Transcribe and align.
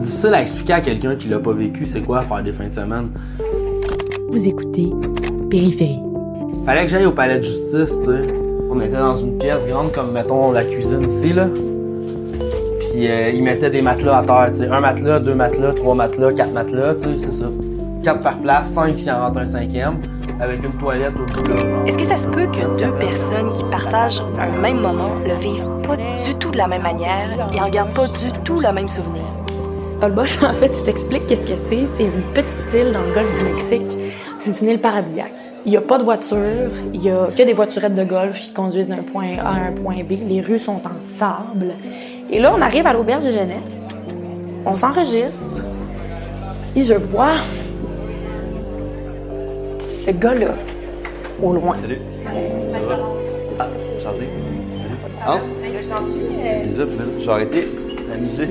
difficile 0.00 0.34
à 0.34 0.42
expliquer 0.42 0.72
à 0.72 0.80
quelqu'un 0.80 1.14
qui 1.14 1.28
l'a 1.28 1.38
pas 1.38 1.52
vécu, 1.52 1.86
c'est 1.86 2.00
quoi 2.00 2.20
faire 2.22 2.42
des 2.42 2.52
fins 2.52 2.68
de 2.68 2.72
semaine. 2.72 3.10
Vous 4.28 4.48
écoutez 4.48 4.92
Périphérie. 5.48 6.00
Fallait 6.64 6.82
que 6.82 6.88
j'aille 6.88 7.06
au 7.06 7.12
palais 7.12 7.38
de 7.38 7.42
justice, 7.42 7.96
tu 8.00 8.06
sais. 8.06 8.26
On 8.70 8.80
était 8.80 8.96
dans 8.96 9.16
une 9.16 9.38
pièce 9.38 9.66
grande 9.68 9.92
comme, 9.92 10.12
mettons, 10.12 10.50
la 10.50 10.64
cuisine 10.64 11.02
ici, 11.08 11.32
là. 11.32 11.46
Puis 11.46 13.08
euh, 13.08 13.30
ils 13.30 13.42
mettaient 13.42 13.70
des 13.70 13.82
matelas 13.82 14.18
à 14.18 14.24
terre, 14.24 14.50
tu 14.52 14.58
sais. 14.58 14.68
Un 14.68 14.80
matelas, 14.80 15.20
deux 15.20 15.34
matelas, 15.34 15.72
trois 15.72 15.94
matelas, 15.94 16.32
quatre 16.32 16.52
matelas, 16.52 16.96
tu 16.96 17.04
sais, 17.04 17.10
c'est 17.20 17.32
ça. 17.32 17.46
Quatre 18.02 18.22
par 18.22 18.38
place, 18.38 18.68
cinq 18.70 18.98
s'il 18.98 19.10
en 19.12 19.26
rentre 19.26 19.38
un 19.38 19.46
cinquième, 19.46 19.98
avec 20.40 20.64
une 20.64 20.72
toilette 20.72 21.14
au 21.14 21.32
bout, 21.32 21.48
là. 21.48 21.54
Est-ce 21.86 21.96
que 21.96 22.06
ça 22.06 22.16
se 22.16 22.26
peut 22.26 22.46
que 22.46 22.78
deux 22.78 22.92
personnes 22.98 23.52
qui 23.54 23.64
partagent 23.64 24.22
un 24.38 24.60
même 24.60 24.80
moment 24.80 25.12
le 25.24 25.34
vivent 25.36 25.86
pas 25.86 25.96
du 25.96 26.34
tout 26.40 26.50
de 26.50 26.56
la 26.56 26.66
même 26.66 26.82
manière 26.82 27.48
et 27.54 27.60
en 27.60 27.68
gardent 27.68 27.94
pas 27.94 28.08
du 28.08 28.32
tout 28.44 28.60
le 28.60 28.72
même 28.72 28.88
souvenir? 28.88 29.22
Holbox, 30.02 30.42
en 30.42 30.52
fait, 30.52 30.76
je 30.76 30.84
t'explique 30.84 31.26
qu'est-ce 31.26 31.46
que 31.46 31.54
c'est. 31.70 31.86
C'est 31.96 32.04
une 32.04 32.22
petite 32.34 32.74
île 32.74 32.92
dans 32.92 33.00
le 33.00 33.14
golfe 33.14 33.38
du 33.38 33.44
Mexique. 33.44 33.98
C'est 34.38 34.60
une 34.60 34.72
île 34.72 34.80
paradisiaque. 34.80 35.32
Il 35.64 35.70
n'y 35.70 35.76
a 35.76 35.80
pas 35.80 35.98
de 35.98 36.04
voiture, 36.04 36.70
il 36.94 37.02
y 37.02 37.10
a 37.10 37.28
que 37.36 37.42
des 37.42 37.52
voiturettes 37.52 37.94
de 37.94 38.04
golf 38.04 38.38
qui 38.38 38.52
conduisent 38.52 38.88
d'un 38.88 39.02
point 39.02 39.38
A 39.38 39.48
à 39.48 39.54
un 39.54 39.72
point 39.72 40.04
B. 40.04 40.12
Les 40.28 40.40
rues 40.40 40.58
sont 40.58 40.74
en 40.86 41.02
sable. 41.02 41.74
Et 42.30 42.38
là, 42.38 42.54
on 42.56 42.60
arrive 42.60 42.86
à 42.86 42.92
l'auberge 42.92 43.24
de 43.24 43.30
jeunesse. 43.30 43.56
On 44.64 44.76
s'enregistre. 44.76 45.42
Et 46.76 46.84
je 46.84 46.94
vois 46.94 47.38
ce 50.04 50.10
gars-là 50.10 50.54
au 51.42 51.52
loin. 51.52 51.76
Salut. 51.78 51.98
Ça 52.68 52.78
va? 52.80 52.98
Ah. 53.58 53.68
Salut. 54.00 54.26
Entre. 55.26 55.48
Lisa, 56.64 56.84
vais 56.84 57.28
arrêter 57.28 57.68
la 58.08 58.16
musique. 58.16 58.50